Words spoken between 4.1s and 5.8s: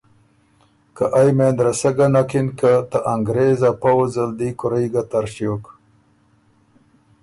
ال دی کُورئ تر ݭیوک